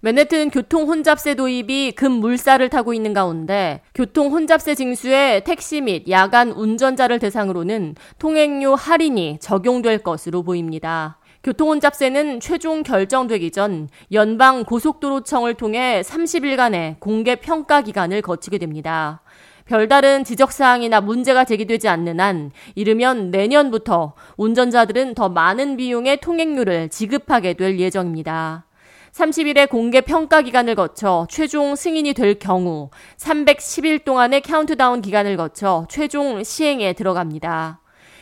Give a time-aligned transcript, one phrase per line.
[0.00, 7.18] 맨해튼 교통 혼잡세 도입이 급물살을 타고 있는 가운데 교통 혼잡세 징수에 택시 및 야간 운전자를
[7.18, 11.18] 대상으로는 통행료 할인이 적용될 것으로 보입니다.
[11.42, 19.22] 교통혼잡세는 최종 결정되기 전 연방 고속도로청을 통해 30일간의 공개 평가 기간을 거치게 됩니다.
[19.64, 27.78] 별다른 지적사항이나 문제가 제기되지 않는 한 이르면 내년부터 운전자들은 더 많은 비용의 통행료를 지급하게 될
[27.78, 28.67] 예정입니다.
[29.12, 36.42] 30일의 공개 평가 기간을 거쳐 최종 승인이 될 경우 310일 동안의 카운트다운 기간을 거쳐 최종
[36.44, 37.80] 시행에 들어갑니다.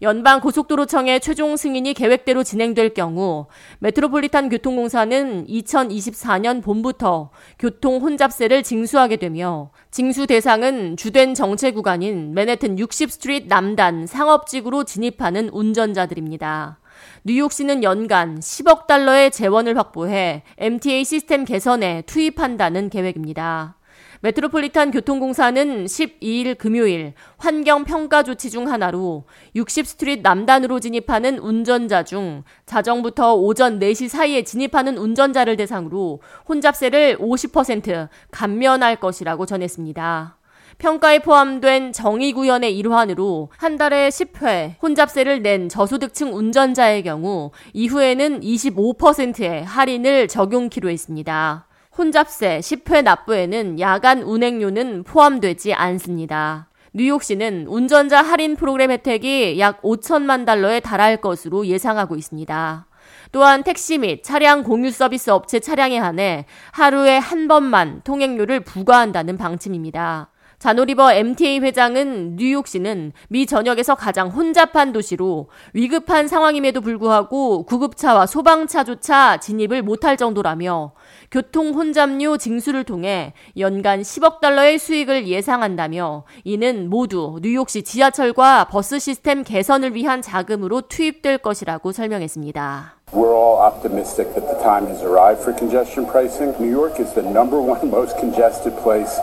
[0.00, 3.46] 연방 고속도로청의 최종 승인이 계획대로 진행될 경우
[3.80, 13.10] 메트로폴리탄 교통공사는 2024년 봄부터 교통 혼잡세를 징수하게 되며 징수 대상은 주된 정체 구간인 맨해튼 60
[13.10, 16.78] Street 남단 상업지구로 진입하는 운전자들입니다.
[17.24, 23.78] 뉴욕시는 연간 10억 달러의 재원을 확보해 MTA 시스템 개선에 투입한다는 계획입니다.
[24.20, 33.78] 메트로폴리탄 교통공사는 12일 금요일 환경평가 조치 중 하나로 60스트리트 남단으로 진입하는 운전자 중 자정부터 오전
[33.78, 40.37] 4시 사이에 진입하는 운전자를 대상으로 혼잡세를 50% 감면할 것이라고 전했습니다.
[40.78, 49.64] 평가에 포함된 정의 구현의 일환으로 한 달에 10회 혼잡세를 낸 저소득층 운전자의 경우 이후에는 25%의
[49.64, 51.66] 할인을 적용키로 했습니다.
[51.96, 56.68] 혼잡세 10회 납부에는 야간 운행료는 포함되지 않습니다.
[56.94, 62.86] 뉴욕시는 운전자 할인 프로그램 혜택이 약 5천만 달러에 달할 것으로 예상하고 있습니다.
[63.32, 70.30] 또한 택시 및 차량 공유 서비스 업체 차량에 한해 하루에 한 번만 통행료를 부과한다는 방침입니다.
[70.58, 79.82] 자노리버 MTA 회장은 뉴욕시는 미 전역에서 가장 혼잡한 도시로 위급한 상황임에도 불구하고 구급차와 소방차조차 진입을
[79.82, 80.94] 못할 정도라며
[81.30, 89.44] 교통 혼잡료 징수를 통해 연간 10억 달러의 수익을 예상한다며 이는 모두 뉴욕시 지하철과 버스 시스템
[89.44, 92.98] 개선을 위한 자금으로 투입될 것이라고 설명했습니다.
[93.12, 96.52] We're all optimistic that the time has arrived for congestion pricing.
[96.60, 99.22] New York is the number one most congested place.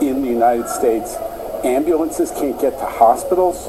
[0.00, 1.16] In the United States.
[1.64, 3.68] Ambulances can't get to hospitals.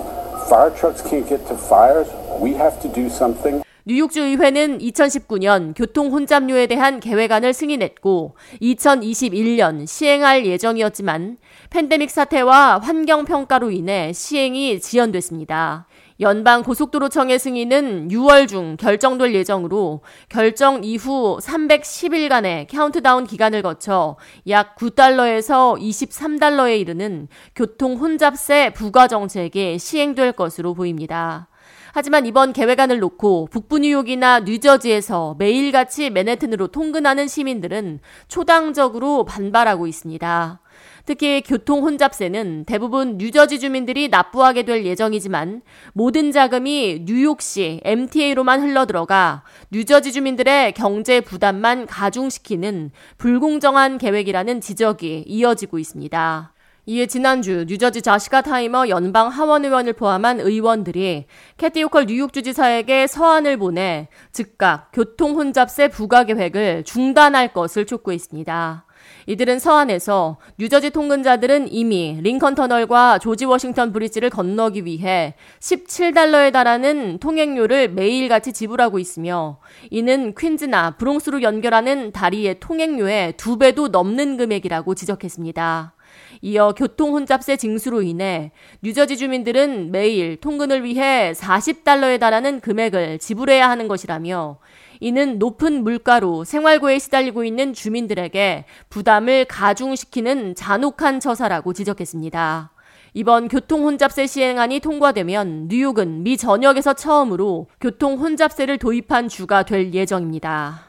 [0.50, 2.08] Fire trucks can't get to fires.
[2.40, 3.64] We have to do something.
[3.88, 11.38] 뉴욕주 의회는 2019년 교통 혼잡료에 대한 계획안을 승인했고 2021년 시행할 예정이었지만
[11.70, 15.86] 팬데믹 사태와 환경 평가로 인해 시행이 지연됐습니다.
[16.22, 24.16] 연방 고속도로청의 승인은 6월 중 결정될 예정으로 결정 이후 310일간의 카운트다운 기간을 거쳐
[24.48, 31.50] 약 9달러에서 23달러에 이르는 교통 혼잡세 부과 정책이 시행될 것으로 보입니다.
[31.94, 40.62] 하지만 이번 계획안을 놓고 북부 뉴욕이나 뉴저지에서 매일같이 맨해튼으로 통근하는 시민들은 초당적으로 반발하고 있습니다.
[41.06, 45.62] 특히 교통 혼잡세는 대부분 뉴저지 주민들이 납부하게 될 예정이지만
[45.94, 56.52] 모든 자금이 뉴욕시 MTA로만 흘러들어가 뉴저지 주민들의 경제 부담만 가중시키는 불공정한 계획이라는 지적이 이어지고 있습니다.
[56.88, 61.26] 이에 지난주 뉴저지 조시 갓하이머 연방 하원 의원을 포함한 의원들이
[61.58, 68.85] 캐시 호컬 뉴욕 주지사에게 서한을 보내 즉각 교통 혼잡세 부과 계획을 중단할 것을 촉구했습니다.
[69.28, 77.90] 이들은 서안에서 뉴저지 통근자들은 이미 링컨 터널과 조지 워싱턴 브리지를 건너기 위해 17달러에 달하는 통행료를
[77.90, 85.94] 매일같이 지불하고 있으며 이는 퀸즈나 브롱스로 연결하는 다리의 통행료의 두 배도 넘는 금액이라고 지적했습니다.
[86.42, 88.52] 이어 교통 혼잡세 징수로 인해
[88.82, 94.60] 뉴저지 주민들은 매일 통근을 위해 40달러에 달하는 금액을 지불해야 하는 것이라며
[95.06, 102.72] 이는 높은 물가로 생활고에 시달리고 있는 주민들에게 부담을 가중시키는 잔혹한 처사라고 지적했습니다.
[103.14, 110.88] 이번 교통 혼잡세 시행안이 통과되면 뉴욕은 미 전역에서 처음으로 교통 혼잡세를 도입한 주가 될 예정입니다.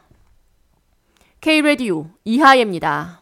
[1.43, 3.21] K-Radio 이하예입니다.